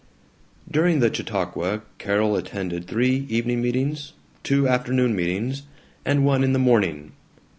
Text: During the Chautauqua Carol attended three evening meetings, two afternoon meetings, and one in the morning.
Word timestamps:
During 0.67 0.99
the 0.99 1.13
Chautauqua 1.13 1.83
Carol 1.99 2.35
attended 2.35 2.87
three 2.87 3.27
evening 3.29 3.61
meetings, 3.61 4.13
two 4.41 4.67
afternoon 4.67 5.15
meetings, 5.15 5.61
and 6.03 6.25
one 6.25 6.43
in 6.43 6.53
the 6.53 6.57
morning. 6.57 7.11